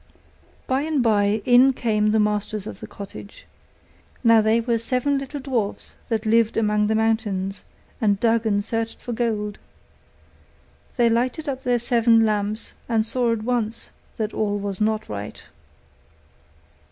By 0.65 0.81
and 0.81 1.03
by 1.03 1.43
in 1.45 1.73
came 1.73 2.09
the 2.09 2.19
masters 2.19 2.65
of 2.65 2.79
the 2.79 2.87
cottage. 2.87 3.45
Now 4.23 4.41
they 4.41 4.59
were 4.59 4.79
seven 4.79 5.19
little 5.19 5.39
dwarfs, 5.39 5.93
that 6.09 6.25
lived 6.25 6.57
among 6.57 6.87
the 6.87 6.95
mountains, 6.95 7.61
and 8.01 8.19
dug 8.19 8.47
and 8.47 8.63
searched 8.65 8.99
for 8.99 9.13
gold. 9.13 9.59
They 10.97 11.07
lighted 11.07 11.47
up 11.47 11.61
their 11.61 11.77
seven 11.77 12.25
lamps, 12.25 12.73
and 12.89 13.05
saw 13.05 13.31
at 13.31 13.43
once 13.43 13.91
that 14.17 14.33
all 14.33 14.57
was 14.57 14.81
not 14.81 15.07
right. 15.07 15.43